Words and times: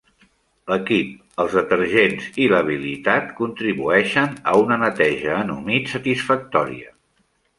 L'equip, 0.71 1.09
els 1.43 1.57
detergents 1.57 2.29
i 2.45 2.47
l'habilitat 2.53 3.29
contribueixen 3.41 4.33
a 4.53 4.57
una 4.63 4.81
neteja 4.85 5.37
en 5.43 5.55
humit 5.59 5.95
satisfactòria. 5.95 6.93